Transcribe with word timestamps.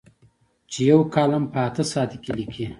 چې 0.71 0.79
یو 0.91 1.01
کالم 1.13 1.43
په 1.53 1.57
اته 1.67 1.83
ساعته 1.91 2.17
کې 2.23 2.31
لیکي. 2.37 2.65